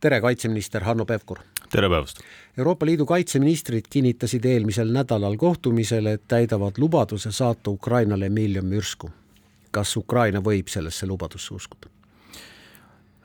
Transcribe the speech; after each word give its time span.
tere, 0.00 0.20
kaitseminister 0.20 0.84
Hanno 0.84 1.04
Pevkur! 1.04 1.38
tere 1.70 1.88
päevast! 1.88 2.18
Euroopa 2.58 2.86
Liidu 2.86 3.06
kaitseministrid 3.06 3.90
kinnitasid 3.90 4.44
eelmisel 4.44 4.92
nädalal 4.92 5.36
kohtumisel, 5.36 6.06
et 6.06 6.22
täidavad 6.28 6.78
lubaduse 6.78 7.32
saata 7.32 7.70
Ukrainale 7.70 8.28
miljon 8.28 8.66
mürsku. 8.66 9.10
kas 9.70 9.96
Ukraina 9.96 10.40
võib 10.40 10.68
sellesse 10.68 11.06
lubadusse 11.06 11.54
uskuda? 11.54 11.97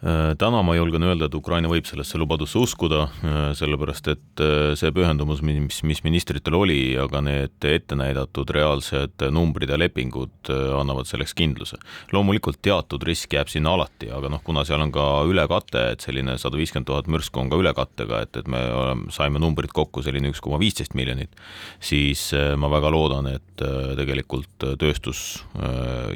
Äh, 0.04 0.34
täna 0.36 0.60
ma 0.68 0.74
julgen 0.76 1.06
öelda, 1.08 1.30
et 1.30 1.36
Ukraina 1.38 1.70
võib 1.72 1.86
sellesse 1.88 2.20
lubadusse 2.20 2.58
uskuda, 2.60 3.06
äh, 3.24 3.38
sellepärast 3.56 4.10
et 4.12 4.42
äh, 4.44 4.74
see 4.76 4.92
pühendumus, 4.92 5.40
mis, 5.46 5.78
mis 5.88 6.02
ministritel 6.04 6.58
oli, 6.60 6.98
aga 7.00 7.22
need 7.24 7.68
ette 7.70 7.96
näidatud 7.96 8.52
reaalsed 8.52 9.24
numbrid 9.32 9.72
ja 9.72 9.78
lepingud 9.80 10.52
annavad 10.52 11.08
selleks 11.08 11.32
kindluse. 11.40 11.80
loomulikult 12.12 12.60
teatud 12.60 13.06
risk 13.08 13.32
jääb 13.38 13.48
sinna 13.48 13.78
alati, 13.78 14.10
aga 14.12 14.28
noh, 14.34 14.42
kuna 14.44 14.66
seal 14.68 14.84
on 14.84 14.92
ka 14.92 15.06
ülekate, 15.30 15.86
et 15.94 16.04
selline 16.04 16.36
sada 16.42 16.60
viiskümmend 16.60 16.90
tuhat 16.90 17.08
mürsku 17.08 17.40
on 17.40 17.54
ka 17.54 17.62
ülekattega, 17.64 18.20
et, 18.28 18.42
et 18.44 18.52
me 18.52 18.60
saime 19.08 19.40
numbrid 19.40 19.72
kokku 19.72 20.04
selline 20.04 20.34
üks 20.34 20.44
koma 20.44 20.60
viisteist 20.60 20.98
miljonit, 21.00 21.32
siis 21.80 22.26
ma 22.60 22.68
väga 22.76 22.92
loodan, 22.92 23.32
et 23.38 23.64
tegelikult 23.96 24.68
tööstus 24.82 25.46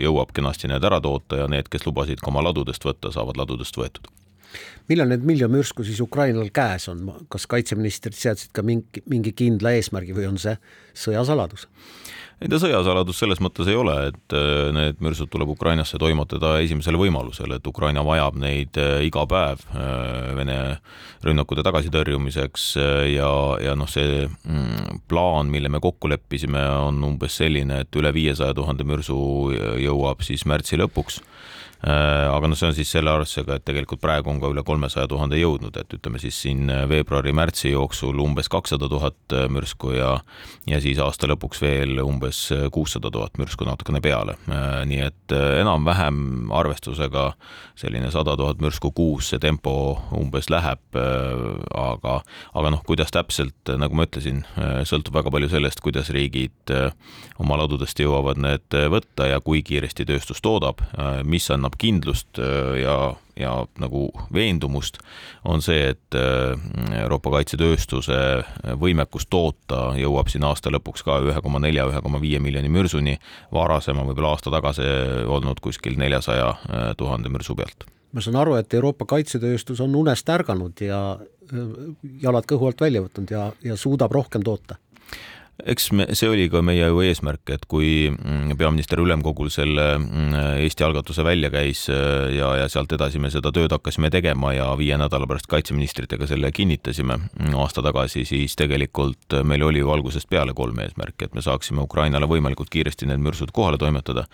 jõuab 0.02 0.36
kenasti 0.36 0.68
need 0.68 0.84
ära 0.84 1.00
toota 1.00 1.40
ja 1.46 1.48
need, 1.48 1.72
kes 1.72 1.88
lubasid 1.88 2.20
ka 2.20 2.34
oma 2.34 2.44
ladudest 2.50 2.84
võtta, 2.84 3.16
saavad 3.16 3.40
ladudest 3.40 3.77
vastu 3.78 3.86
võetud. 3.86 4.14
Millal 4.88 5.10
need 5.12 5.26
miljon 5.28 5.52
mürsku 5.52 5.84
siis 5.84 6.00
Ukrainal 6.00 6.48
käes 6.56 6.88
on, 6.88 7.04
kas 7.30 7.46
kaitseministrid 7.48 8.16
seadsid 8.16 8.54
ka 8.56 8.64
mingi, 8.64 9.04
mingi 9.06 9.34
kindla 9.36 9.76
eesmärgi 9.76 10.16
või 10.16 10.30
on 10.30 10.38
see 10.40 10.58
sõjasaladus? 10.96 11.68
ei 12.38 12.52
ta 12.54 12.60
sõjasaladus 12.62 13.18
selles 13.18 13.40
mõttes 13.42 13.66
ei 13.66 13.74
ole, 13.74 13.96
et 14.12 14.34
äh, 14.38 14.68
need 14.70 15.00
mürsud 15.02 15.32
tuleb 15.34 15.50
Ukrainasse 15.56 15.98
toimetada 15.98 16.60
esimesel 16.62 16.94
võimalusel, 17.02 17.56
et 17.56 17.66
Ukraina 17.68 18.04
vajab 18.06 18.38
neid 18.38 18.78
äh, 18.78 19.00
iga 19.08 19.24
päev 19.26 19.64
äh, 19.74 20.36
Vene 20.38 20.58
rünnakute 21.26 21.66
tagasitõrjumiseks 21.66 22.68
ja, 23.10 23.32
ja 23.58 23.74
noh, 23.74 23.90
see 23.90 24.28
mm, 24.30 25.02
plaan, 25.10 25.50
mille 25.50 25.74
me 25.74 25.82
kokku 25.82 26.14
leppisime, 26.14 26.62
on 26.86 27.02
umbes 27.10 27.42
selline, 27.42 27.82
et 27.82 28.00
üle 28.00 28.14
viiesaja 28.14 28.54
tuhande 28.54 28.86
mürsu 28.86 29.18
jõuab 29.82 30.22
siis 30.22 30.46
märtsi 30.46 30.78
lõpuks 30.78 31.24
aga 31.86 32.50
noh, 32.50 32.58
see 32.58 32.68
on 32.72 32.74
siis 32.74 32.90
selle 32.90 33.12
arvestusega, 33.14 33.60
et 33.60 33.66
tegelikult 33.68 34.02
praegu 34.02 34.32
on 34.32 34.40
ka 34.42 34.50
üle 34.50 34.64
kolmesaja 34.66 35.06
tuhande 35.10 35.38
jõudnud, 35.38 35.76
et 35.78 35.94
ütleme 35.94 36.18
siis 36.22 36.40
siin 36.42 36.72
äh, 36.74 36.86
veebruari-märtsi 36.90 37.70
jooksul 37.76 38.18
umbes 38.24 38.50
kakssada 38.50 38.90
tuhat 38.90 39.36
äh, 39.38 39.46
mürsku 39.54 39.94
ja 39.94 40.16
ja 40.68 40.80
siis 40.82 40.98
aasta 41.00 41.30
lõpuks 41.30 41.62
veel 41.62 42.02
umbes 42.02 42.48
kuussada 42.74 43.12
tuhat 43.14 43.38
mürsku 43.38 43.66
natukene 43.68 44.02
peale. 44.04 44.36
nii 44.86 45.00
et 45.06 45.32
enam-vähem 45.32 46.52
arvestusega 46.52 47.30
selline 47.78 48.10
sada 48.12 48.36
tuhat 48.38 48.60
mürsku 48.64 48.92
kuus 48.92 49.30
see 49.32 49.40
tempo 49.40 49.72
umbes 50.18 50.50
läheb, 50.52 50.82
aga, 50.98 52.18
aga 52.54 52.74
noh, 52.74 52.84
kuidas 52.88 53.14
täpselt, 53.16 53.72
nagu 53.80 53.96
ma 53.96 54.08
ütlesin, 54.08 54.44
sõltub 54.90 55.16
väga 55.16 55.32
palju 55.32 55.50
sellest, 55.54 55.82
kuidas 55.84 56.12
riigid 56.16 56.74
oma 57.40 57.60
ladudest 57.62 58.00
jõuavad 58.04 58.42
need 58.44 58.78
võtta 58.92 59.30
ja 59.32 59.40
kui 59.44 59.64
kiiresti 59.64 60.08
tööstus 60.10 60.44
toodab, 60.44 60.84
mis 61.24 61.48
on 61.54 61.67
annab 61.68 61.78
kindlust 61.78 62.40
äh, 62.40 62.82
ja, 62.82 63.16
ja 63.36 63.66
nagu 63.80 64.08
veendumust, 64.34 65.00
on 65.46 65.62
see, 65.62 65.92
et 65.92 66.16
äh, 66.16 66.56
Euroopa 67.02 67.32
kaitsetööstuse 67.38 68.18
võimekus 68.80 69.28
toota 69.30 69.94
jõuab 70.00 70.32
siin 70.32 70.46
aasta 70.48 70.72
lõpuks 70.72 71.04
ka 71.04 71.20
ühe 71.26 71.42
koma 71.44 71.60
nelja, 71.60 71.88
ühe 71.92 72.02
koma 72.02 72.22
viie 72.24 72.40
miljoni 72.40 72.70
mürsuni, 72.70 73.18
varasema 73.52 74.06
võib-olla 74.08 74.36
aasta 74.36 74.54
tagasi 74.54 74.88
olnud 75.28 75.60
kuskil 75.60 75.98
neljasaja 76.00 76.50
äh, 76.50 76.90
tuhande 76.98 77.30
mürsu 77.30 77.56
pealt. 77.56 77.88
Ma 78.16 78.24
saan 78.24 78.38
aru, 78.40 78.56
et 78.56 78.74
Euroopa 78.74 79.06
kaitsetööstus 79.06 79.82
on 79.84 79.96
unest 79.96 80.30
ärganud 80.32 80.80
ja 80.82 81.20
jalad 82.22 82.48
kõhu 82.48 82.70
alt 82.70 82.80
välja 82.82 83.04
võtnud 83.04 83.32
ja, 83.32 83.50
ja 83.64 83.76
suudab 83.80 84.16
rohkem 84.16 84.44
toota 84.44 84.80
eks 85.66 85.92
me, 85.92 86.06
see 86.18 86.30
oli 86.30 86.46
ka 86.54 86.62
meie 86.66 86.86
ju 86.86 87.02
eesmärk, 87.02 87.50
et 87.56 87.66
kui 87.70 88.10
mm, 88.12 88.54
peaminister 88.60 89.02
ülemkogul 89.02 89.50
selle 89.54 89.88
mm, 89.98 90.36
Eesti 90.64 90.86
algatuse 90.86 91.26
välja 91.26 91.50
käis 91.54 91.86
äh, 91.90 92.30
ja, 92.38 92.52
ja 92.62 92.68
sealt 92.70 92.94
edasi 92.94 93.22
me 93.22 93.32
seda 93.34 93.52
tööd 93.56 93.74
hakkasime 93.74 94.12
tegema 94.14 94.54
ja 94.54 94.70
viie 94.78 94.98
nädala 95.00 95.28
pärast 95.30 95.50
kaitseministritega 95.50 96.28
selle 96.30 96.52
kinnitasime 96.54 97.18
mm, 97.18 97.56
aasta 97.58 97.82
tagasi, 97.86 98.26
siis 98.30 98.56
tegelikult 98.60 99.40
meil 99.48 99.66
oli 99.66 99.82
ju 99.82 99.92
algusest 99.94 100.30
peale 100.30 100.54
kolm 100.58 100.80
eesmärki, 100.84 101.28
et 101.28 101.38
me 101.38 101.44
saaksime 101.46 101.82
Ukrainale 101.86 102.30
võimalikult 102.30 102.70
kiiresti 102.74 103.10
need 103.10 103.24
mürsud 103.26 103.54
kohale 103.56 103.82
toimetada, 103.82 104.28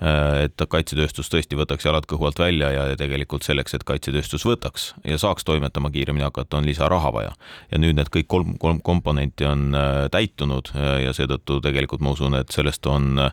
äh, 0.00 0.44
et 0.46 0.66
kaitsetööstus 0.68 1.32
tõesti 1.32 1.58
võtaks 1.58 1.88
jalad 1.88 2.08
kõhu 2.10 2.28
alt 2.28 2.40
välja 2.42 2.70
ja 2.74 2.86
tegelikult 3.00 3.46
selleks, 3.46 3.78
et 3.78 3.86
kaitsetööstus 3.88 4.44
võtaks 4.46 4.90
ja 5.04 5.18
saaks 5.20 5.46
toimetama 5.48 5.90
kiiremini 5.94 6.26
hakata, 6.26 6.60
on 6.60 6.68
lisaraha 6.68 7.12
vaja. 7.12 7.32
ja 7.72 7.80
nüüd 7.80 7.96
need 7.96 8.12
kõik 8.12 8.28
kolm, 8.28 8.54
kolm 8.60 8.80
komponenti 8.84 9.46
on 9.48 9.72
äh, 9.74 10.06
täitunud, 10.12 10.65
olnud 10.66 10.74
äh, 10.74 11.04
ja 11.04 11.12
seetõttu 11.12 11.60
tegelikult 11.60 12.00
ma 12.00 12.12
usun, 12.12 12.34
et 12.34 12.50
sellest 12.50 12.86
on 12.86 13.18
äh, 13.18 13.32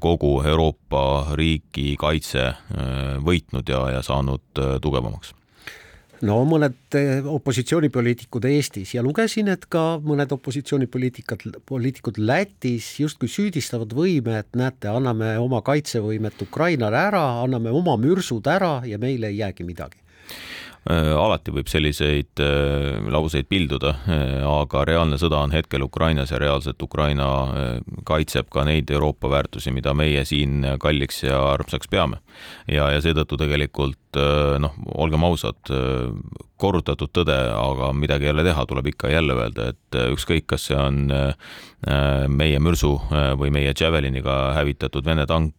kogu 0.00 0.42
Euroopa 0.44 1.34
riigi 1.34 1.96
kaitse 1.98 2.48
äh, 2.48 3.18
võitnud 3.22 3.68
ja, 3.68 3.90
ja 3.98 4.02
saanud 4.02 4.42
tugevamaks. 4.82 5.34
No 6.18 6.40
mõned 6.42 6.74
opositsioonipoliitikud 7.30 8.42
Eestis 8.50 8.96
ja 8.96 9.04
lugesin, 9.06 9.46
et 9.52 9.68
ka 9.70 10.00
mõned 10.02 10.32
opositsioonipoliitikad, 10.34 11.44
poliitikud 11.64 12.18
Lätis 12.18 12.96
justkui 12.98 13.30
süüdistavad 13.30 13.94
võime, 13.94 14.40
et 14.40 14.50
näete, 14.58 14.90
anname 14.90 15.36
oma 15.38 15.62
kaitsevõimet 15.62 16.42
Ukrainale 16.42 16.98
ära, 16.98 17.22
anname 17.44 17.70
oma 17.70 17.94
mürsud 18.02 18.50
ära 18.50 18.80
ja 18.84 18.98
meile 18.98 19.30
ei 19.30 19.38
jäägi 19.44 19.68
midagi 19.68 20.02
alati 20.88 21.52
võib 21.52 21.68
selliseid 21.68 22.40
äh, 22.40 23.08
lauseid 23.12 23.48
pilduda, 23.50 23.94
äh, 24.08 24.44
aga 24.46 24.84
reaalne 24.88 25.18
sõda 25.20 25.42
on 25.44 25.52
hetkel 25.52 25.84
Ukrainas 25.84 26.32
ja 26.32 26.38
reaalselt 26.40 26.82
Ukraina 26.82 27.28
kaitseb 28.08 28.48
ka 28.52 28.64
neid 28.64 28.90
Euroopa 28.90 29.30
väärtusi, 29.30 29.72
mida 29.74 29.94
meie 29.94 30.24
siin 30.28 30.64
kalliks 30.80 31.22
ja 31.26 31.40
armsaks 31.52 31.90
peame. 31.90 32.22
ja, 32.68 32.90
ja 32.92 33.00
seetõttu 33.04 33.36
tegelikult 33.36 34.07
noh, 34.16 34.74
olgem 34.96 35.24
ausad, 35.28 35.58
korrutatud 36.58 37.12
tõde, 37.14 37.36
aga 37.54 37.92
midagi 37.94 38.26
ei 38.26 38.32
ole 38.32 38.44
teha, 38.46 38.64
tuleb 38.66 38.90
ikka 38.92 39.12
jälle 39.12 39.36
öelda, 39.36 39.68
et 39.74 39.98
ükskõik, 40.14 40.48
kas 40.50 40.68
see 40.70 40.78
on 40.78 41.06
meie 42.34 42.58
mürsu 42.58 42.96
või 43.38 43.52
meie 43.54 43.70
Javeliniga 43.70 44.54
hävitatud 44.56 45.06
Vene 45.06 45.26
tank, 45.30 45.54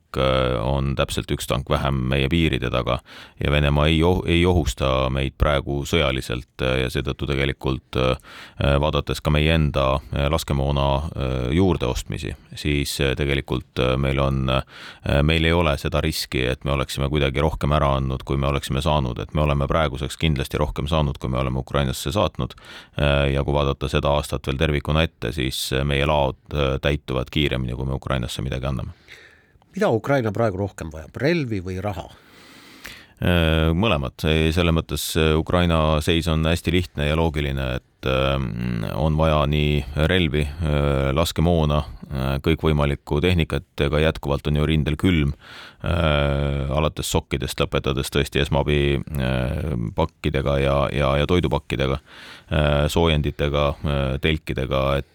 on 0.66 0.96
täpselt 0.98 1.30
üks 1.32 1.46
tank 1.48 1.70
vähem 1.70 2.02
meie 2.10 2.28
piiride 2.32 2.72
taga 2.74 2.98
ja 3.38 3.52
Venemaa 3.54 3.86
ei, 3.88 4.00
ei 4.26 4.42
ohusta 4.50 5.06
meid 5.14 5.36
praegu 5.38 5.84
sõjaliselt 5.88 6.66
ja 6.66 6.90
seetõttu 6.90 7.28
tegelikult 7.30 8.00
vaadates 8.81 9.22
ka 9.22 9.31
meie 9.31 9.54
enda 9.54 9.86
laskemoona 10.34 10.88
juurdeostmisi, 11.56 12.34
siis 12.58 12.98
tegelikult 13.22 13.84
meil 14.02 14.20
on, 14.24 14.50
meil 15.24 15.46
ei 15.46 15.54
ole 15.56 15.78
seda 15.80 16.02
riski, 16.04 16.42
et 16.52 16.66
me 16.66 16.74
oleksime 16.74 17.08
kuidagi 17.14 17.46
rohkem 17.46 17.78
ära 17.78 17.94
andnud, 18.02 18.26
kui 18.26 18.38
me 18.39 18.50
oleksime 18.50 18.81
saanud, 18.81 19.19
et 19.22 19.33
me 19.38 19.44
oleme 19.44 19.67
praeguseks 19.69 20.17
kindlasti 20.19 20.59
rohkem 20.61 20.88
saanud, 20.89 21.19
kui 21.19 21.31
me 21.31 21.39
oleme 21.41 21.61
Ukrainasse 21.61 22.13
saatnud. 22.16 22.55
Äh, 23.00 23.33
ja 23.33 23.44
kui 23.44 23.55
vaadata 23.55 23.89
seda 23.91 24.13
aastat 24.16 24.47
veel 24.47 24.59
tervikuna 24.59 25.03
ette, 25.07 25.33
siis 25.35 25.69
meie 25.88 26.07
laod 26.09 26.39
äh, 26.53 26.77
täituvad 26.83 27.31
kiiremini, 27.33 27.75
kui 27.77 27.89
me 27.89 27.97
Ukrainasse 28.00 28.45
midagi 28.45 28.69
anname. 28.69 28.95
mida 29.75 29.89
Ukraina 29.94 30.31
praegu 30.33 30.57
rohkem 30.57 30.89
vajab, 30.91 31.16
relvi 31.22 31.61
või 31.61 31.77
raha? 31.81 32.07
Äh, 33.19 33.69
mõlemad, 33.75 34.16
selles 34.56 34.75
mõttes 34.75 35.11
Ukraina 35.38 36.00
seis 36.01 36.27
on 36.27 36.45
hästi 36.45 36.71
lihtne 36.73 37.09
ja 37.11 37.19
loogiline, 37.19 37.75
et 37.79 37.88
on 38.06 39.18
vaja 39.18 39.46
nii 39.50 39.86
relvi, 40.10 40.48
laskemoona, 41.14 41.84
kõikvõimalikku 42.46 43.22
tehnikat, 43.22 43.64
ega 43.86 44.00
jätkuvalt 44.02 44.48
on 44.50 44.56
ju 44.60 44.66
rindel 44.66 44.96
külm, 45.00 45.32
alates 45.84 47.12
sokkidest 47.12 47.60
lõpetades 47.62 48.10
tõesti 48.14 48.42
esmaabipakkidega 48.46 50.54
ja, 50.64 50.78
ja, 50.96 51.08
ja 51.22 51.26
toidupakkidega, 51.30 51.98
soojenditega, 52.90 53.66
telkidega, 54.22 54.81
et 55.04 55.07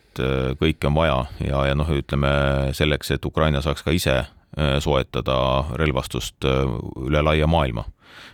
kõike 0.60 0.86
on 0.86 0.94
vaja. 0.94 1.24
Ja, 1.42 1.66
ja 1.70 1.74
noh, 1.74 1.88
ütleme 1.90 2.28
selleks, 2.76 3.10
et 3.16 3.24
Ukraina 3.26 3.60
saaks 3.64 3.82
ka 3.82 3.90
ise 3.94 4.26
soetada 4.84 5.64
relvastust 5.80 6.44
üle 6.46 7.22
laia 7.26 7.46
maailma, 7.50 7.84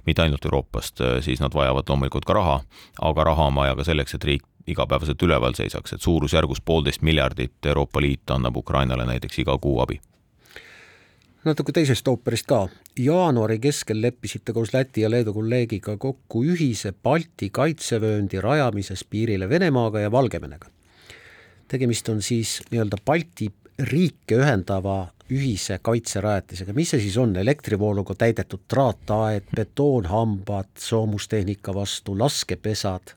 mitte 0.06 0.22
ainult 0.22 0.44
Euroopast, 0.44 1.00
siis 1.20 1.40
nad 1.40 1.55
vajavad 1.55 1.88
loomulikult 1.88 2.25
ka 2.25 2.37
raha, 2.38 2.61
aga 3.00 3.25
raha 3.25 3.49
on 3.50 3.55
vaja 3.55 3.76
ka 3.76 3.84
selleks, 3.84 4.14
et 4.14 4.25
riik 4.25 4.46
igapäevaselt 4.67 5.22
üleval 5.22 5.56
seisaks, 5.56 5.93
et 5.93 6.02
suurusjärgus 6.02 6.61
poolteist 6.64 7.02
miljardit 7.02 7.67
Euroopa 7.67 8.00
Liit 8.00 8.31
annab 8.31 8.56
Ukrainale 8.56 9.06
näiteks 9.06 9.38
iga 9.43 9.58
kuu 9.58 9.81
abi 9.81 10.00
natuke 11.44 11.72
teisest 11.72 12.08
ooperist 12.08 12.46
ka. 12.46 12.69
jaanuari 12.99 13.58
keskel 13.58 14.02
leppisite 14.02 14.52
koos 14.52 14.75
Läti 14.75 15.00
ja 15.00 15.11
Leedu 15.11 15.32
kolleegiga 15.32 15.96
kokku 15.96 16.43
ühise 16.44 16.93
Balti 16.93 17.49
kaitsevööndi 17.50 18.40
rajamises 18.40 19.05
piirile 19.05 19.49
Venemaaga 19.49 20.00
ja 20.00 20.12
Valgevenega. 20.12 20.69
tegemist 21.69 22.08
on 22.08 22.22
siis 22.22 22.61
nii-öelda 22.70 22.96
Balti 23.05 23.49
riike 23.78 24.37
ühendava 24.37 25.08
ühise 25.35 25.79
kaitserajatisega, 25.82 26.75
mis 26.77 26.94
see 26.94 27.05
siis 27.06 27.17
on, 27.21 27.37
elektrivooluga 27.41 28.17
täidetud 28.19 28.67
traataed, 28.71 29.49
betoonhambad 29.56 30.73
soomustehnika 30.79 31.75
vastu, 31.77 32.17
laskepesad? 32.19 33.15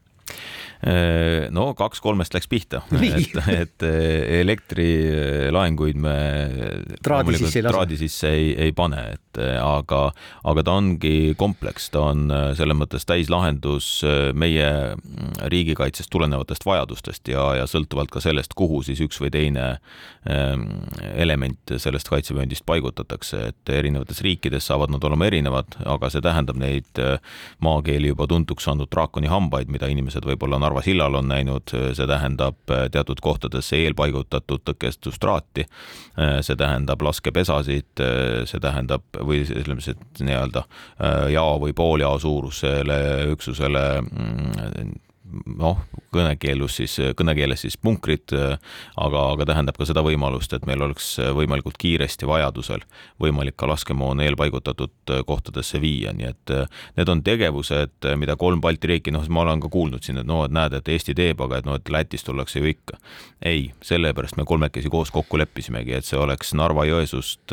Äh, 0.83 1.48
no 1.56 1.69
kaks 1.80 2.01
kolmest 2.04 2.36
läks 2.36 2.50
pihta, 2.51 2.81
et, 3.00 3.38
et 3.54 3.86
äh, 3.88 4.39
elektrilaenguid 4.42 6.00
me 6.04 6.15
traadi 7.04 7.38
sisse 7.39 7.62
ei 7.62 7.68
traadi 7.68 8.00
sisse 8.00 8.31
ei, 8.36 8.50
ei 8.65 8.75
pane, 8.75 9.06
et 9.15 9.32
äh, 9.41 9.57
aga, 9.62 10.12
aga 10.44 10.63
ta 10.65 10.75
ongi 10.80 11.33
kompleks, 11.39 11.89
ta 11.94 12.07
on 12.12 12.31
selles 12.57 12.77
mõttes 12.77 13.07
täislahendus 13.09 13.89
meie 14.38 14.68
riigikaitsest 15.51 16.12
tulenevatest 16.13 16.65
vajadustest 16.65 17.31
ja, 17.31 17.45
ja 17.59 17.68
sõltuvalt 17.69 18.12
ka 18.13 18.21
sellest, 18.24 18.56
kuhu 18.57 18.81
siis 18.85 19.01
üks 19.03 19.19
või 19.21 19.31
teine 19.33 19.68
ähm, 20.30 20.68
element 21.15 21.75
sellest 21.77 22.09
kaitsevööndist 22.12 22.65
paigutatakse, 22.69 23.41
et 23.51 23.74
erinevates 23.74 24.21
riikides 24.25 24.68
saavad 24.69 24.94
nad 24.94 25.03
olema 25.03 25.27
erinevad, 25.30 25.77
aga 25.86 26.12
see 26.13 26.24
tähendab 26.24 26.59
neid 26.59 27.03
maakeeli 27.63 28.12
juba 28.13 28.27
tuntuks 28.29 28.68
saanud 28.68 28.91
draakoni 28.91 29.31
hambaid, 29.31 29.71
mida 29.74 29.89
inimesed 29.91 30.25
võib-olla 30.27 30.59
Narva 30.62 30.83
sillal 30.86 31.18
on 31.19 31.29
näinud, 31.31 31.74
see 31.97 32.07
tähendab 32.09 32.71
äh, 32.71 32.88
teatud 32.94 33.21
kohtadesse 33.24 33.79
eelpaigutatud 33.83 34.63
tõkestustraati, 34.68 35.65
see 36.45 36.56
tähendab 36.59 37.01
laskepesasid, 37.03 38.01
see 38.50 38.62
tähendab 38.62 39.18
või 39.27 39.43
ütleme 39.45 39.83
siis, 39.83 39.97
et 39.97 40.23
nii-öelda 40.25 40.65
jao 41.33 41.57
või 41.61 41.75
pooljao 41.77 42.19
suurusele 42.21 42.99
üksusele 43.33 43.85
mm, 44.01 44.93
noh, 45.57 45.83
kõnekeelus 46.13 46.77
siis, 46.81 46.98
kõnekeeles 47.18 47.63
siis 47.65 47.77
punkrid, 47.81 48.33
aga, 48.33 49.24
aga 49.33 49.48
tähendab 49.50 49.77
ka 49.80 49.88
seda 49.88 50.04
võimalust, 50.06 50.54
et 50.54 50.68
meil 50.69 50.83
oleks 50.86 51.15
võimalikult 51.36 51.80
kiiresti 51.81 52.27
vajadusel 52.30 52.83
võimalik 53.21 53.57
ka 53.60 53.69
laskemoon 53.71 54.21
eelpaigutatud 54.24 55.13
kohtadesse 55.27 55.81
viia, 55.81 56.13
nii 56.13 56.30
et 56.30 56.54
need 57.00 57.12
on 57.12 57.24
tegevused, 57.25 58.10
mida 58.19 58.38
kolm 58.39 58.62
Balti 58.63 58.94
riiki, 58.94 59.13
noh, 59.13 59.25
ma 59.33 59.44
olen 59.44 59.63
ka 59.63 59.71
kuulnud 59.74 60.06
siin, 60.06 60.21
et 60.21 60.30
noh, 60.30 60.45
et 60.45 60.54
näed, 60.54 60.77
et 60.77 60.94
Eesti 60.94 61.15
teeb, 61.18 61.42
aga 61.44 61.60
et 61.60 61.68
noh, 61.68 61.80
et 61.80 61.94
Lätist 61.94 62.27
tullakse 62.30 62.62
ju 62.62 62.69
ikka. 62.69 63.00
ei, 63.44 63.74
sellepärast 63.83 64.38
me 64.39 64.45
kolmekesi 64.48 64.89
koos 64.89 65.12
kokku 65.12 65.38
leppisimegi, 65.38 65.98
et 65.98 66.07
see 66.07 66.19
oleks 66.19 66.54
Narva-Jõesuust 66.56 67.51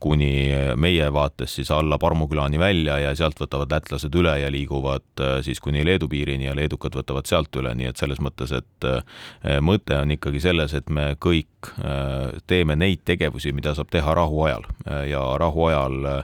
kuni 0.00 0.34
meie 0.78 1.08
vaates 1.12 1.56
siis 1.58 1.70
alla 1.74 1.98
Parmukülani 1.98 2.58
välja 2.58 3.00
ja 3.02 3.14
sealt 3.16 3.40
võtavad 3.40 3.72
lätlased 3.72 4.14
üle 4.14 4.36
ja 4.38 4.50
liiguvad 4.52 5.24
siis 5.42 5.60
kuni 5.60 5.82
Leedu 5.84 6.06
piirini 6.08 6.46
ja 6.46 6.54
Leedu 6.54 6.74
edukad 6.74 6.96
võtavad 6.98 7.28
sealt 7.30 7.53
üle, 7.60 7.72
nii 7.78 7.88
et 7.90 8.00
selles 8.00 8.20
mõttes, 8.22 8.52
et 8.54 8.86
äh, 8.88 9.58
mõte 9.64 9.96
on 10.00 10.12
ikkagi 10.14 10.42
selles, 10.44 10.74
et 10.76 10.90
me 10.92 11.12
kõik 11.20 11.70
äh, 11.78 12.34
teeme 12.50 12.76
neid 12.78 13.04
tegevusi, 13.08 13.54
mida 13.56 13.74
saab 13.76 13.90
teha 13.92 14.14
rahuajal. 14.18 14.66
Ja 15.08 15.22
rahuajal 15.40 16.10
äh, 16.10 16.22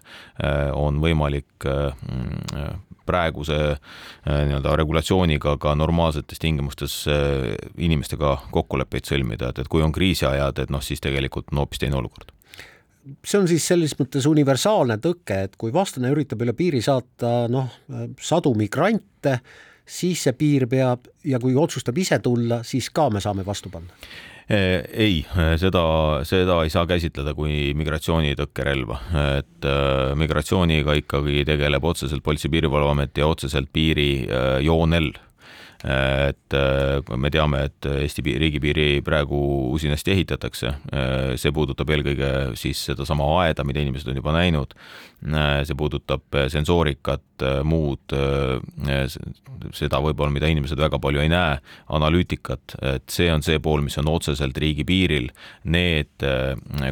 on 0.76 1.00
võimalik 1.02 1.68
praeguse 3.10 3.56
nii-öelda 4.28 4.74
regulatsiooniga 4.78 5.56
ka 5.60 5.72
normaalsetes 5.74 6.38
tingimustes 6.38 6.94
inimestega 7.80 8.36
kokkuleppeid 8.54 9.08
sõlmida, 9.08 9.50
et, 9.50 9.62
et 9.64 9.70
kui 9.70 9.82
on 9.82 9.92
kriisiajad, 9.92 10.62
et 10.62 10.70
noh, 10.70 10.82
siis 10.84 11.02
tegelikult 11.02 11.50
on 11.50 11.64
hoopis 11.64 11.82
teine 11.82 11.98
olukord. 11.98 12.30
See 13.24 13.40
on 13.40 13.48
siis 13.48 13.64
selles 13.66 13.94
mõttes 13.98 14.26
universaalne 14.28 14.98
tõke, 15.02 15.38
et 15.48 15.56
kui 15.58 15.72
vastane 15.74 16.10
üritab 16.12 16.42
üle 16.44 16.52
piiri 16.56 16.82
saata 16.84 17.48
noh, 17.50 17.72
sadu 18.20 18.52
migrante, 18.58 19.38
siis 19.90 20.26
see 20.26 20.36
piir 20.38 20.68
peab 20.70 21.08
ja 21.26 21.40
kui 21.42 21.56
otsustab 21.58 21.98
ise 21.98 22.20
tulla, 22.22 22.62
siis 22.66 22.90
ka 22.94 23.08
me 23.10 23.22
saame 23.22 23.46
vastu 23.46 23.72
panna. 23.72 23.94
Ei, 24.50 25.20
seda, 25.62 25.80
seda 26.26 26.56
ei 26.64 26.72
saa 26.74 26.82
käsitleda 26.90 27.36
kui 27.38 27.70
migratsioonitõkkerelva, 27.78 28.96
et 29.38 29.66
äh, 29.70 30.10
migratsiooniga 30.18 30.96
ikkagi 30.98 31.44
tegeleb 31.46 31.86
otseselt 31.86 32.24
Politsei- 32.26 32.48
ja 32.50 32.56
Piirivalveamet 32.56 33.20
ja 33.22 33.28
otseselt 33.30 33.70
piirijoonel. 33.72 35.12
Et 35.80 36.56
äh, 36.58 37.14
me 37.16 37.30
teame, 37.30 37.62
et 37.70 37.86
Eesti 37.92 38.26
riigipiiri 38.42 38.88
praegu 39.06 39.38
usinasti 39.70 40.16
ehitatakse, 40.16 40.74
see 41.40 41.54
puudutab 41.54 41.94
eelkõige 41.94 42.32
siis 42.58 42.82
sedasama 42.90 43.30
aeda, 43.44 43.64
mida 43.64 43.80
inimesed 43.86 44.10
on 44.10 44.18
juba 44.18 44.34
näinud, 44.34 44.74
see 45.62 45.78
puudutab 45.78 46.42
sensoorikat, 46.52 47.22
muud, 47.64 48.14
seda 49.76 50.00
võib-olla, 50.02 50.32
mida 50.34 50.50
inimesed 50.50 50.80
väga 50.80 51.00
palju 51.02 51.22
ei 51.22 51.30
näe, 51.32 51.58
analüütikat, 51.96 52.76
et 52.94 53.08
see 53.12 53.30
on 53.32 53.44
see 53.46 53.60
pool, 53.62 53.82
mis 53.86 53.98
on 54.00 54.10
otseselt 54.12 54.58
riigipiiril, 54.60 55.30
need 55.70 56.26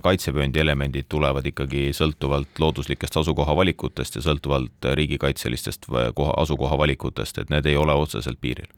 kaitsevööndi 0.04 0.62
elemendid 0.64 1.08
tulevad 1.12 1.46
ikkagi 1.48 1.88
sõltuvalt 1.96 2.60
looduslikest 2.62 3.20
asukohavalikutest 3.22 4.20
ja 4.20 4.24
sõltuvalt 4.28 4.90
riigikaitselistest 4.98 5.88
koha, 5.88 6.34
asukohavalikutest, 6.44 7.44
et 7.44 7.54
need 7.54 7.66
ei 7.66 7.78
ole 7.78 7.96
otseselt 7.96 8.40
piiril. 8.40 8.68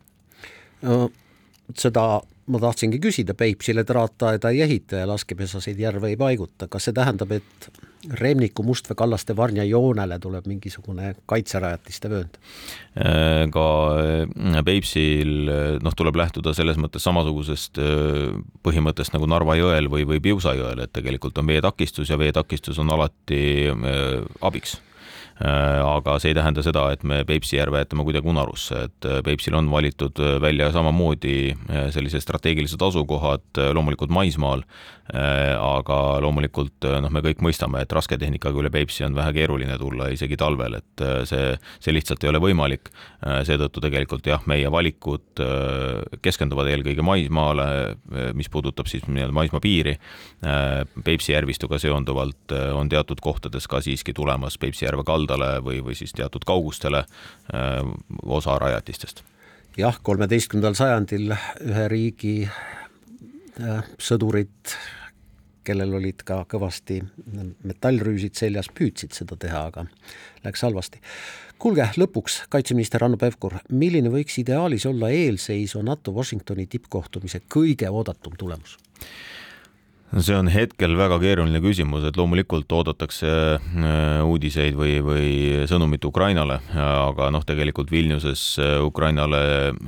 No 0.82 1.08
seda 1.76 2.20
ma 2.50 2.58
tahtsingi 2.58 2.98
küsida, 3.02 3.34
Peipsile 3.38 3.84
traataeda 3.86 4.50
ei 4.50 4.64
ehita 4.66 5.02
ja 5.02 5.08
laskepesaseid 5.10 5.78
järve 5.78 6.10
ei 6.10 6.18
paiguta, 6.18 6.68
kas 6.68 6.88
see 6.88 6.96
tähendab, 6.96 7.32
et 7.36 7.70
Remniku, 8.08 8.64
Mustvee, 8.64 8.96
Kallaste, 8.96 9.34
Varnja 9.36 9.64
joonele 9.68 10.16
tuleb 10.22 10.46
mingisugune 10.48 11.12
kaitserajatiste 11.28 12.08
vöönd? 12.08 12.38
Äh, 12.96 13.44
ka 13.52 13.66
äh, 14.00 14.60
Peipsil 14.64 15.50
noh, 15.84 15.96
tuleb 15.96 16.16
lähtuda 16.16 16.54
selles 16.56 16.80
mõttes 16.80 17.04
samasugusest 17.04 17.80
äh, 17.82 18.30
põhimõttest 18.64 19.12
nagu 19.16 19.28
Narva 19.28 19.58
jõel 19.60 19.90
või, 19.92 20.06
või 20.08 20.22
Piusa 20.24 20.56
jõel, 20.56 20.80
et 20.84 20.94
tegelikult 20.96 21.38
on 21.42 21.52
veetakistus 21.52 22.12
ja 22.12 22.20
veetakistus 22.20 22.80
on 22.80 22.96
alati 22.96 23.42
abiks 24.40 24.78
Äh, 24.80 24.89
aga 25.40 26.18
see 26.20 26.34
ei 26.34 26.36
tähenda 26.36 26.62
seda, 26.64 26.84
et 26.92 27.04
me 27.06 27.22
Peipsi 27.24 27.56
järve 27.56 27.80
jätame 27.80 28.04
kuidagi 28.04 28.28
unarusse, 28.28 28.84
et 28.90 29.08
äh, 29.08 29.20
Peipsil 29.24 29.56
on 29.56 29.70
valitud 29.72 30.20
äh, 30.20 30.36
välja 30.42 30.68
samamoodi 30.72 31.54
sellised 31.94 32.20
strateegilised 32.20 32.82
asukohad 32.82 33.60
loomulikult 33.74 34.10
maismaal, 34.12 34.64
aga 35.10 35.96
loomulikult 36.22 36.86
noh, 37.02 37.10
me 37.10 37.22
kõik 37.24 37.40
mõistame, 37.42 37.80
et 37.82 37.92
rasketehnikaga 37.92 38.60
üle 38.60 38.70
Peipsi 38.70 39.02
on 39.06 39.16
vähe 39.16 39.32
keeruline 39.34 39.74
tulla 39.80 40.06
isegi 40.14 40.36
talvel, 40.38 40.76
et 40.78 41.02
see, 41.26 41.48
see 41.82 41.94
lihtsalt 41.94 42.22
ei 42.22 42.30
ole 42.30 42.38
võimalik. 42.42 42.92
seetõttu 43.46 43.82
tegelikult 43.82 44.26
jah, 44.30 44.44
meie 44.46 44.70
valikud 44.70 45.42
keskenduvad 46.22 46.70
eelkõige 46.70 47.02
maismaale, 47.02 47.66
mis 48.38 48.50
puudutab 48.52 48.86
siis 48.90 49.02
nii-öelda 49.08 49.34
maismaapiiri. 49.34 49.96
Peipsi 51.04 51.34
järvistuga 51.34 51.80
seonduvalt 51.82 52.54
on 52.78 52.92
teatud 52.92 53.18
kohtades 53.20 53.66
ka 53.66 53.82
siiski 53.82 54.14
tulemas 54.14 54.58
Peipsi 54.62 54.86
järve 54.86 55.02
kalda 55.06 55.29
kaldale 55.30 55.60
või, 55.64 55.80
või 55.84 55.94
siis 55.94 56.12
teatud 56.12 56.44
kaugustele 56.46 57.04
äh, 57.04 57.82
osa 58.22 58.58
rajatistest. 58.58 59.22
jah, 59.76 59.98
kolmeteistkümnendal 60.02 60.74
sajandil 60.74 61.34
ühe 61.60 61.88
riigi 61.88 62.34
äh, 62.48 63.84
sõdurid, 63.98 64.74
kellel 65.64 65.94
olid 65.94 66.24
ka 66.24 66.44
kõvasti 66.50 67.00
metallrüüsid 67.62 68.34
seljas, 68.34 68.70
püüdsid 68.74 69.14
seda 69.14 69.36
teha, 69.36 69.66
aga 69.70 69.86
läks 70.44 70.62
halvasti. 70.62 71.00
kuulge, 71.58 71.86
lõpuks, 71.96 72.46
kaitseminister 72.48 73.02
Hanno 73.04 73.16
Pevkur, 73.16 73.60
milline 73.70 74.10
võiks 74.10 74.38
ideaalis 74.40 74.86
olla 74.86 75.10
eelseisva 75.10 75.82
NATO 75.82 76.12
Washingtoni 76.12 76.66
tippkohtumise 76.66 77.42
kõige 77.48 77.90
oodatum 77.90 78.36
tulemus? 78.38 78.78
See 80.18 80.34
on 80.34 80.48
hetkel 80.50 80.96
väga 80.98 81.20
keeruline 81.22 81.60
küsimus, 81.62 82.02
et 82.08 82.16
loomulikult 82.18 82.72
oodatakse 82.74 83.30
äh, 83.30 84.22
uudiseid 84.26 84.74
või, 84.74 84.96
või 85.06 85.28
sõnumit 85.70 86.02
Ukrainale, 86.08 86.56
aga 86.74 87.28
noh, 87.30 87.44
tegelikult 87.46 87.92
Vilniuses 87.94 88.42
äh, 88.58 88.72
Ukrainale 88.82 89.40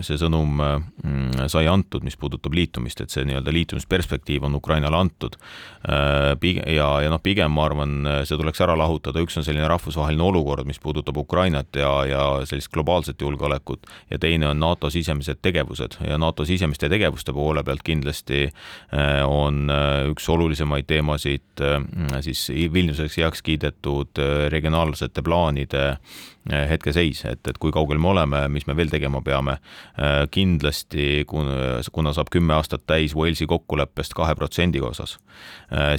see 0.06 0.20
sõnum 0.20 0.62
mm, 0.62 1.48
sai 1.50 1.66
antud, 1.70 2.06
mis 2.06 2.16
puudutab 2.20 2.54
liitumist, 2.54 3.02
et 3.02 3.10
see 3.10 3.26
nii-öelda 3.26 3.54
liitumisperspektiiv 3.54 4.46
on 4.46 4.54
Ukrainale 4.60 5.00
antud. 5.00 5.34
Äh, 5.90 6.36
ja, 6.70 6.88
ja 7.02 7.10
noh, 7.10 7.22
pigem 7.22 7.50
ma 7.56 7.66
arvan, 7.66 7.98
see 8.28 8.38
tuleks 8.38 8.62
ära 8.62 8.78
lahutada, 8.78 9.22
üks 9.26 9.40
on 9.40 9.46
selline 9.46 9.66
rahvusvaheline 9.72 10.22
olukord, 10.22 10.68
mis 10.70 10.78
puudutab 10.82 11.18
Ukrainat 11.18 11.74
ja, 11.82 11.90
ja 12.06 12.22
sellist 12.46 12.70
globaalset 12.70 13.26
julgeolekut 13.26 13.90
ja 14.12 14.22
teine 14.22 14.52
on 14.52 14.62
NATO 14.62 14.90
sisemised 14.92 15.42
tegevused 15.42 15.98
ja 16.06 16.20
NATO 16.20 16.46
sisemiste 16.46 16.86
tegevuste 16.92 17.34
poole 17.34 17.64
pealt 17.66 17.82
kindlasti 17.82 18.46
on 19.26 19.66
üks 20.12 20.28
olulisemaid 20.32 20.86
teemasid 20.90 21.62
äh, 21.64 21.80
siis 22.24 22.46
Vilniuseks 22.72 23.18
heaks 23.22 23.42
kiidetud 23.46 24.20
äh, 24.22 24.46
regionaalsete 24.52 25.24
plaanide 25.24 25.96
hetkeseis, 26.50 27.22
et, 27.30 27.40
et 27.46 27.58
kui 27.58 27.70
kaugel 27.74 28.00
me 28.02 28.08
oleme, 28.10 28.40
mis 28.50 28.66
me 28.66 28.74
veel 28.76 28.90
tegema 28.90 29.20
peame. 29.22 29.56
kindlasti, 30.30 31.24
kuna 31.26 32.12
saab 32.12 32.30
kümme 32.32 32.54
aastat 32.56 32.82
täis 32.86 33.14
Walesi 33.14 33.46
kokkuleppest 33.46 34.14
kahe 34.14 34.34
protsendi 34.34 34.80
osas, 34.82 35.18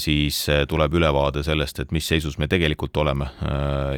siis 0.03 0.43
tuleb 0.69 0.93
ülevaade 0.99 1.43
sellest, 1.43 1.79
et 1.79 1.91
mis 1.95 2.07
seisus 2.07 2.37
me 2.37 2.47
tegelikult 2.51 2.97
oleme 2.97 3.29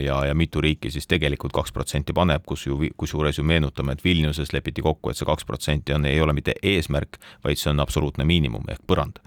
ja, 0.03 0.19
ja 0.29 0.35
mitu 0.37 0.61
riiki 0.61 0.91
siis 0.93 1.07
tegelikult 1.09 1.53
kaks 1.55 1.73
protsenti 1.73 2.13
paneb, 2.13 2.43
kus 2.45 2.67
ju, 2.67 2.77
kusjuures 2.97 3.39
ju 3.39 3.43
meenutame, 3.47 3.95
et 3.95 4.05
Vilniuses 4.05 4.53
lepiti 4.53 4.85
kokku, 4.85 5.09
et 5.09 5.17
see 5.17 5.27
kaks 5.27 5.47
protsenti 5.49 5.95
on, 5.97 6.05
ei 6.05 6.21
ole 6.21 6.35
mitte 6.37 6.53
eesmärk, 6.61 7.17
vaid 7.43 7.61
see 7.61 7.71
on 7.73 7.81
absoluutne 7.81 8.25
miinimum 8.27 8.69
ehk 8.69 8.85
põrand. 8.87 9.19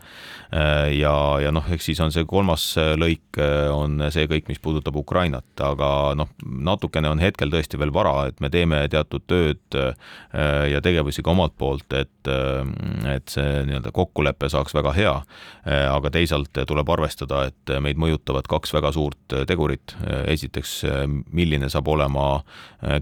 ja, 0.94 1.14
ja 1.42 1.52
noh, 1.52 1.66
eks 1.74 1.90
siis 1.90 2.00
on 2.00 2.14
see 2.14 2.24
kolmas 2.28 2.70
lõik, 2.96 3.40
on 3.72 4.06
see 4.14 4.28
kõik, 4.30 4.48
mis 4.48 4.62
puudutab 4.62 4.96
Ukrainat, 4.96 5.50
aga 5.60 6.14
noh, 6.16 6.30
natukene 6.46 7.07
on 7.10 7.22
hetkel 7.22 7.50
tõesti 7.52 7.78
veel 7.80 7.92
vara, 7.94 8.28
et 8.28 8.40
me 8.44 8.50
teeme 8.52 8.80
teatud 8.92 9.24
tööd 9.30 9.78
äh, 9.78 9.94
ja 10.72 10.82
tegevusi 10.84 11.24
ka 11.24 11.32
omalt 11.34 11.56
poolt, 11.60 11.86
et, 11.96 12.30
äh, 12.30 13.14
et 13.14 13.32
see 13.32 13.62
nii-öelda 13.68 13.92
kokkulepe 13.94 14.50
saaks 14.52 14.76
väga 14.76 14.94
hea. 14.96 15.14
Äh, 15.66 15.86
aga 15.90 16.12
teisalt 16.14 16.62
tuleb 16.68 16.92
arvestada, 16.94 17.46
et 17.50 17.74
meid 17.84 18.00
mõjutavad 18.00 18.48
kaks 18.50 18.74
väga 18.76 18.92
suurt 18.96 19.38
tegurit. 19.48 19.96
esiteks, 20.28 20.82
milline 21.32 21.68
saab 21.72 21.88
olema 21.88 22.42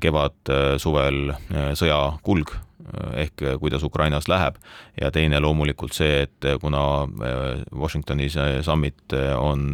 kevad-suvel 0.00 1.34
sõja 1.78 1.98
kulg 2.26 2.52
ehk 3.16 3.42
kuidas 3.60 3.82
Ukrainas 3.86 4.28
läheb 4.28 4.58
ja 5.00 5.10
teine 5.14 5.40
loomulikult 5.42 5.94
see, 5.96 6.22
et 6.26 6.48
kuna 6.60 6.82
äh, 7.04 7.64
Washingtoni 7.74 8.28
summit 8.62 9.14
on 9.38 9.68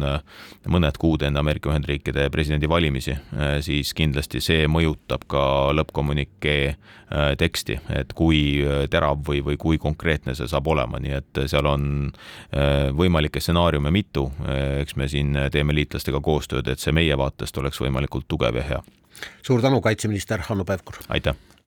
mõned 0.69 0.97
kuud 0.99 1.23
enne 1.25 1.39
Ameerika 1.39 1.71
Ühendriikide 1.71 2.29
presidendivalimisi, 2.33 3.15
siis 3.65 3.93
kindlasti 3.97 4.41
see 4.43 4.67
mõjutab 4.71 5.25
ka 5.29 5.43
lõppkommünikee 5.75 6.75
teksti, 7.37 7.77
et 7.93 8.13
kui 8.17 8.63
terav 8.89 9.21
või, 9.27 9.43
või 9.45 9.57
kui 9.61 9.77
konkreetne 9.81 10.35
see 10.37 10.49
saab 10.49 10.67
olema, 10.73 10.99
nii 11.03 11.15
et 11.19 11.41
seal 11.51 11.69
on 11.69 11.85
võimalikke 12.97 13.41
stsenaariume 13.43 13.93
mitu, 13.93 14.27
eks 14.81 14.97
me 14.99 15.07
siin 15.11 15.37
teeme 15.53 15.75
liitlastega 15.77 16.21
koostööd, 16.23 16.69
et 16.71 16.81
see 16.81 16.95
meie 16.95 17.17
vaatest 17.19 17.57
oleks 17.61 17.81
võimalikult 17.83 18.27
tugev 18.27 18.61
ja 18.61 18.67
hea. 18.73 18.83
suur 19.45 19.61
tänu, 19.61 19.81
kaitseminister 19.81 20.45
Hanno 20.49 20.65
Pevkur! 20.65 21.03
aitäh! 21.09 21.52